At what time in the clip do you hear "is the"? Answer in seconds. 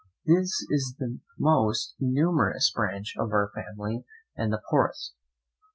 0.71-1.19